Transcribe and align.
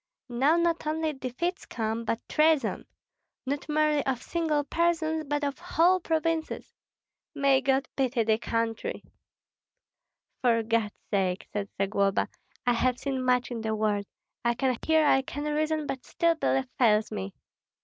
Now 0.29 0.55
not 0.55 0.87
only 0.87 1.13
defeats 1.13 1.67
come, 1.67 2.05
but 2.05 2.27
treason, 2.27 2.87
not 3.45 3.69
merely 3.69 4.03
of 4.07 4.19
single 4.23 4.63
persons, 4.63 5.25
but 5.27 5.43
of 5.43 5.59
whole 5.59 5.99
provinces. 5.99 6.73
May 7.35 7.61
God 7.61 7.87
pity 7.95 8.23
the 8.23 8.39
country!" 8.39 9.03
"For 10.41 10.63
God's 10.63 10.95
sake," 11.11 11.47
said 11.53 11.69
Zagloba, 11.77 12.29
"I 12.65 12.73
have 12.73 12.97
seen 12.97 13.23
much 13.23 13.51
in 13.51 13.61
the 13.61 13.75
world. 13.75 14.07
I 14.43 14.55
can 14.55 14.75
hear, 14.83 15.05
I 15.05 15.21
can 15.21 15.43
reason, 15.43 15.85
but 15.85 16.03
still 16.03 16.33
belief 16.33 16.65
fails 16.79 17.11
me." 17.11 17.35